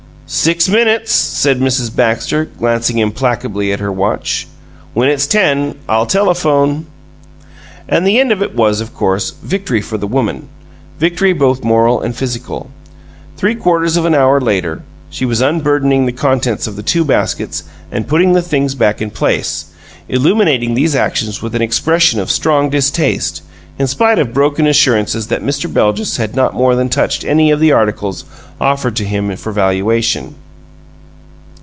"Six 0.33 0.69
minutes," 0.69 1.11
said 1.11 1.59
Mrs. 1.59 1.93
Baxter, 1.93 2.45
glancing 2.45 2.99
implacably 2.99 3.73
at 3.73 3.81
her 3.81 3.91
watch. 3.91 4.47
"When 4.93 5.09
it's 5.09 5.27
ten 5.27 5.75
I'll 5.89 6.05
telephone." 6.05 6.85
And 7.89 8.07
the 8.07 8.17
end 8.17 8.31
of 8.31 8.41
it 8.41 8.55
was, 8.55 8.79
of 8.79 8.93
course, 8.95 9.31
victory 9.43 9.81
for 9.81 9.97
the 9.97 10.07
woman 10.07 10.47
victory 10.97 11.33
both 11.33 11.65
moral 11.65 11.99
and 11.99 12.15
physical. 12.15 12.69
Three 13.35 13.55
quarters 13.55 13.97
of 13.97 14.05
an 14.05 14.15
hour 14.15 14.39
later 14.39 14.83
she 15.09 15.25
was 15.25 15.41
unburdening 15.41 16.05
the 16.05 16.13
contents 16.13 16.65
of 16.65 16.77
the 16.77 16.81
two 16.81 17.03
baskets 17.03 17.63
and 17.91 18.07
putting 18.07 18.31
the 18.31 18.41
things 18.41 18.73
back 18.73 19.01
in 19.01 19.11
place, 19.11 19.65
illuminating 20.07 20.75
these 20.75 20.95
actions 20.95 21.41
with 21.41 21.55
an 21.55 21.61
expression 21.61 22.21
of 22.21 22.31
strong 22.31 22.69
distaste 22.69 23.41
in 23.79 23.87
spite 23.87 24.19
of 24.19 24.33
broken 24.33 24.67
assurances 24.67 25.27
that 25.27 25.41
Mr. 25.41 25.71
Beljus 25.71 26.17
had 26.17 26.35
not 26.35 26.53
more 26.53 26.75
than 26.75 26.89
touched 26.89 27.23
any 27.23 27.49
of 27.49 27.59
the 27.61 27.71
articles 27.71 28.25
offered 28.59 28.95
to 28.97 29.05
him 29.05 29.35
for 29.37 29.51
valuation. 29.51 30.35